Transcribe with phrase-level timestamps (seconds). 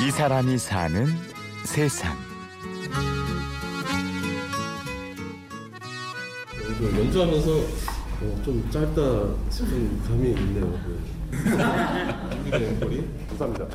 [0.00, 1.06] 이 사람이 사는
[1.64, 2.16] 세상.
[6.70, 7.50] 이거 연주하면서
[8.20, 10.72] 어, 좀 짧다 싶은 감이 있네요.
[10.84, 11.00] 그.
[12.32, 13.04] 연기된 앵콜이.
[13.28, 13.66] 감사합니다.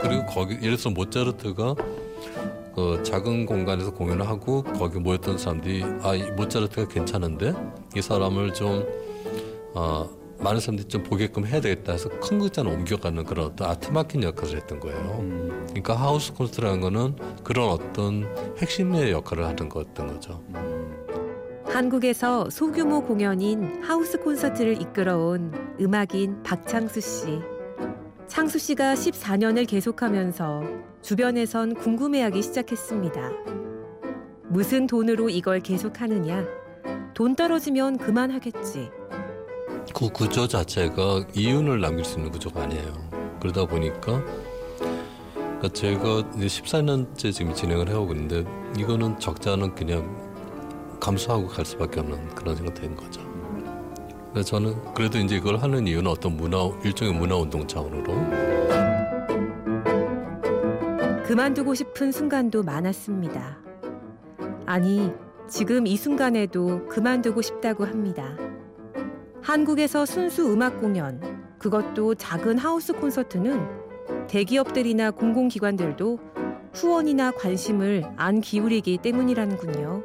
[0.00, 1.74] 그리고 거기 예를 들어서 모차르트가
[2.74, 7.54] 그 작은 공간에서 공연을 하고 거기 모였던 사람들이 아이 모차르트가 괜찮은데
[7.96, 8.84] 이 사람을 좀
[9.74, 10.08] 어,
[10.38, 14.80] 많은 사람들이 좀 보게끔 해야 되겠다 해서 큰 극장을 옮겨가는 그런 어떤 아트마켓 역할을 했던
[14.80, 15.18] 거예요.
[15.68, 18.26] 그러니까 하우스 콘서트라는 거는 그런 어떤
[18.58, 20.42] 핵심의 역할을 하는 거였던 거죠.
[21.64, 27.40] 한국에서 소규모 공연인 하우스 콘서트를 이끌어온 음악인 박창수 씨.
[28.26, 30.62] 창수 씨가 14년을 계속하면서
[31.02, 33.30] 주변에선 궁금해하기 시작했습니다.
[34.48, 36.46] 무슨 돈으로 이걸 계속하느냐?
[37.14, 38.90] 돈 떨어지면 그만하겠지.
[39.94, 42.92] 그 구조 자체가 이윤을 남길 수 있는 구조가 아니에요.
[43.40, 44.22] 그러다 보니까
[45.38, 48.44] 그러니까 제가 이제 14년째 지금 진행을 해오고 있는데
[48.78, 50.32] 이거는 적자는 그냥
[51.00, 53.20] 감수하고 갈 수밖에 없는 그런 생각 된 거죠.
[54.32, 58.12] 그래서 저는 그래도 이제 이걸 하는 이유는 어떤 문화 일종의 문화 운동 차원으로
[61.24, 63.58] 그만두고 싶은 순간도 많았습니다.
[64.66, 65.10] 아니,
[65.48, 68.36] 지금 이 순간에도 그만두고 싶다고 합니다.
[69.42, 71.20] 한국에서 순수 음악 공연,
[71.58, 73.60] 그것도 작은 하우스 콘서트는
[74.28, 76.18] 대기업들이나 공공기관들도
[76.72, 80.04] 후원이나 관심을 안 기울이기 때문이라는군요.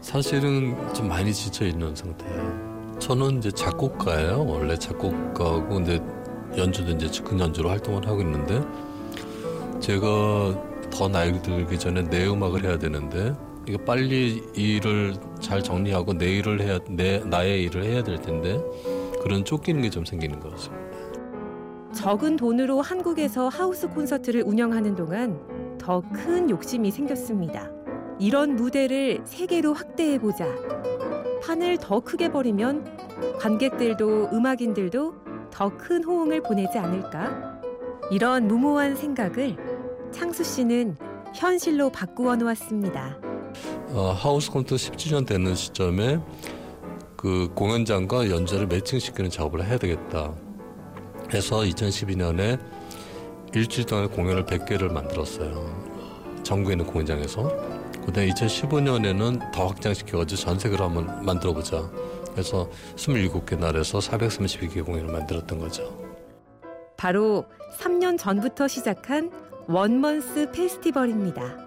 [0.00, 2.96] 사실은 좀 많이 지쳐 있는 상태예요.
[3.00, 4.46] 저는 이제 작곡가예요.
[4.46, 6.00] 원래 작곡가고 근데
[6.56, 8.62] 연주도 이제 즉흥 연주로 활동을 하고 있는데
[9.80, 10.06] 제가
[10.92, 13.34] 더 나이 들기 전에 내 음악을 해야 되는데
[13.68, 18.60] 이거 빨리 일을 잘 정리하고 내 일을 해야 내 나의 일을 해야 될 텐데
[19.22, 20.70] 그런 쫓기는 게 좀 생기는 거죠.
[21.92, 25.40] 적은 돈으로 한국에서 하우스 콘서트를 운영하는 동안
[25.78, 27.70] 더 큰 욕심이 생겼습니다.
[28.18, 30.46] 이런 무대를 세계로 확대해 보자.
[31.42, 32.84] 판을 더 크게 벌이면
[33.38, 35.14] 관객들도 음악인들도
[35.50, 37.60] 더 큰 호응을 보내지 않을까?
[38.10, 39.56] 이런 무모한 생각을
[40.12, 40.96] 창수 씨는
[41.34, 43.18] 현실로 바꾸어 놓았습니다.
[43.90, 46.20] 어, 하우스 콘서트 17년 되는 시점에
[47.16, 50.34] 그 공연장과 연주를 매칭시키는 작업을 해야 되겠다.
[51.32, 52.60] 해서 2012년에
[53.54, 55.86] 일주일 동안 공연을 100개를 만들었어요.
[56.42, 57.48] 전국에 있는 공연장에서.
[58.04, 61.90] 그다음에 2015년에는 더 확장시켜가지고 전 세계로 한번 만들어보자.
[62.32, 66.06] 그래서 27개 나라에서 432개 공연을 만들었던 거죠.
[66.96, 67.46] 바로
[67.78, 69.30] 3년 전부터 시작한
[69.66, 71.65] 원먼스 페스티벌입니다.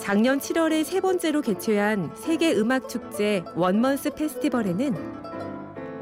[0.00, 4.94] 작년 7월에 세 번째로 개최한 세계 음악 축제 원먼스 페스티벌에는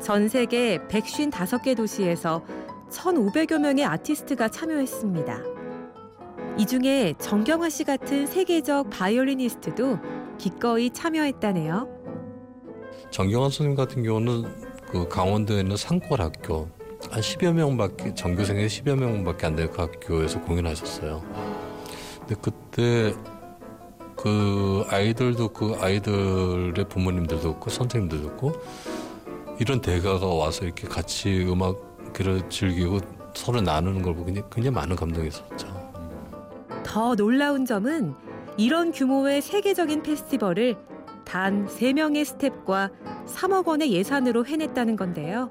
[0.00, 2.44] 전 세계 155개 도시에서
[2.91, 5.42] 1,500여 명의 아티스트가 참여했습니다.
[6.58, 9.98] 이 중에 정경화 씨 같은 세계적 바이올리니스트도
[10.38, 11.88] 기꺼이 참여했다네요.
[13.10, 14.44] 정경환 선생님 같은 경우는
[14.92, 16.69] 그 강원도에 있는 산골학교
[17.10, 21.20] 한 10여 명밖에 전교생이 10여 명밖에 안 되는 그 학교에서 공연하셨어요.
[22.20, 23.14] 근데 그때
[24.18, 28.52] 그 아이들도 그 아이들의 부모님들도 있고 선생님들도 있고
[29.60, 33.00] 이런 대가가 와서 이렇게 같이 음악을 즐기고
[33.34, 35.68] 서로 나누는 걸 보고 굉장히, 굉장히 많은 감동이 있었죠.
[36.84, 38.14] 더 놀라운 점은
[38.56, 40.76] 이런 규모의 세계적인 페스티벌을
[41.24, 42.90] 단 3명의 스텝과
[43.26, 45.50] 3억 원의 예산으로 해냈다는 건데요.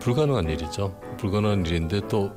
[0.00, 0.98] 불가능한 일이죠.
[1.18, 2.30] 불가능한 일인데 또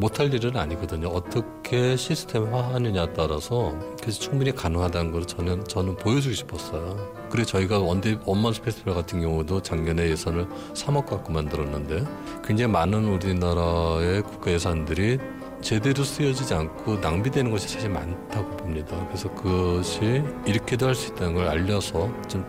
[0.00, 1.08] 못할 일은 아니거든요.
[1.08, 6.96] 어떻게 시스템화하느냐에 따라서 그래서 충분히 가능하다는 걸 저는 저는 보여주고 싶었어요.
[7.30, 12.04] 그래서 저희가 원데 원먼스 페스티벌 같은 경우도 작년에 예산을 3억 갖고 만들었는데
[12.42, 15.18] 굉장히 많은 우리나라의 국가 예산들이
[15.60, 18.96] 제대로 쓰여지지 않고 낭비되는 것이 사실 많다고 봅니다.
[19.08, 22.44] 그래서 그것이 이렇게도 할 수 있다는 걸 알려서 좀,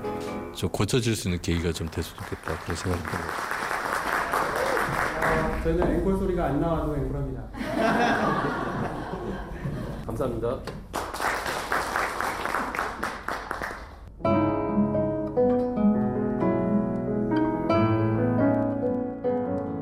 [0.56, 3.51] 좀 고쳐질 수 있는 계기가 좀 됐으면 좋겠다 그런 생각이 듭니다.
[5.64, 7.42] 저희는 앵콜 소리가 안 나와도 앵콜합니다.
[10.06, 10.60] 감사합니다.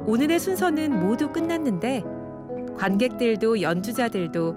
[0.05, 2.03] 오늘의 순서는 모두 끝났는데
[2.77, 4.55] 관객들도 연주자들도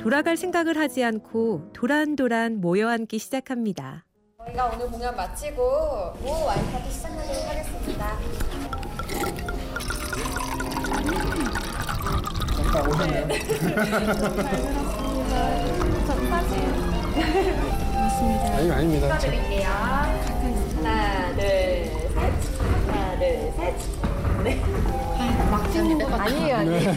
[0.00, 4.04] 돌아갈 생각을 하지 않고 도란도란 모여 앉기 시작합니다.
[4.44, 5.62] 저희가 오늘 공연 마치고
[6.22, 8.18] 모 와인 파티 시작하도록 하겠습니다.
[12.72, 12.84] 잠깐?
[16.06, 16.52] 저 사진
[18.52, 19.18] 아니 아닙니다.
[19.18, 19.68] 찍어드릴게요.
[20.76, 21.42] 하나, 둘,
[22.14, 22.32] 셋.
[26.06, 26.92] 하나, 아니에요, 아니에요.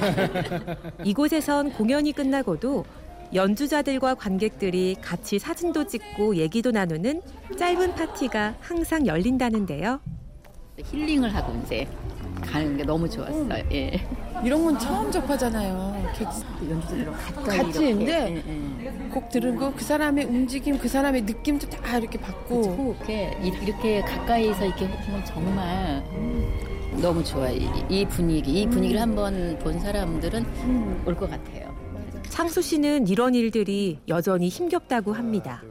[1.04, 2.86] 이곳에선 공연이 끝나고도
[3.34, 7.22] 연주자들과 관객들이 같이 사진도 찍고 얘기도 나누는
[7.58, 10.00] 짧은 파티가 항상 열린다는데요.
[10.84, 11.88] 힐링을 하고 이제
[12.46, 13.64] 가는 게 너무 좋았어요.
[13.72, 14.00] 예.
[14.44, 16.14] 이런 건 처음 접하잖아요.
[16.70, 19.10] 연주자들하고 가까이 같이 이렇게, 있는데 예, 예.
[19.10, 24.66] 곡 들은 그 사람의 움직임, 그 사람의 느낌도 다 이렇게 받고 호흡해 이- 이렇게 가까이서
[24.66, 26.04] 이렇게 호흡하면 정말
[27.02, 27.56] 너무 좋아요.
[27.56, 31.74] 이, 이 분위기, 이 분위기를 한번 본 사람들은 올 것 같아요.
[32.30, 35.62] 창수 씨는 이런 일들이 여전히 힘겹다고 합니다.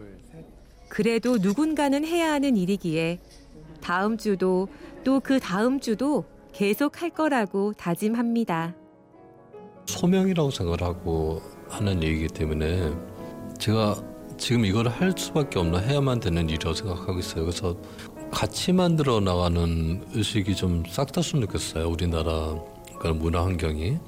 [0.89, 3.19] 그래도 누군가는 해야 하는 일이기에
[3.81, 4.69] 다음 주도
[5.03, 6.25] 또 그 다음 주도
[6.55, 8.75] 계속 할 거라고 다짐합니다.
[9.87, 12.93] 소명이라고 생각을 하고 하는 얘기이기 때문에
[13.59, 13.97] 제가
[14.39, 17.45] 지금 이걸 할 수밖에 없나 해야만 되는 일이라고 생각하고 있어요.
[17.45, 17.77] 그래서
[18.31, 21.89] 같이 만들어 나가는 의식이 좀싹 텄으면 좋겠어요.
[21.89, 22.55] 우리나라
[23.01, 23.99] 그런 문화 환경이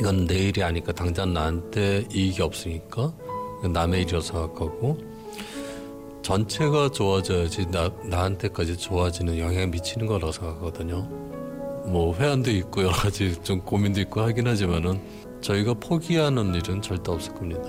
[0.00, 3.12] 이건 내 일이 아니까 당장 나한테 이익이 없으니까
[3.72, 4.98] 남의 일이라고 생각하고
[6.22, 11.25] 전체가 좋아져야지 나, 나한테까지 좋아지는 영향을 미치는 거라고 생각하거든요.
[11.88, 15.00] 뭐 회한도 있고 여러 가지 좀 고민도 있고 하긴 하지만은
[15.40, 17.62] 저희가 포기하는 일은 절대 없을 겁니다.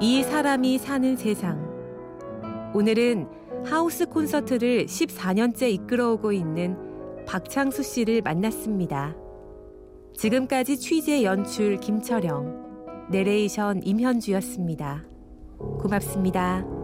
[0.00, 1.68] 이 사람이 사는 세상.
[2.74, 3.28] 오늘은
[3.66, 6.76] 하우스 콘서트를 14년째 이끌어오고 있는
[7.26, 9.14] 박창수 씨를 만났습니다.
[10.16, 15.04] 지금까지 취재 연출 김철영, 내레이션 임현주였습니다.
[15.80, 16.79] 고맙습니다.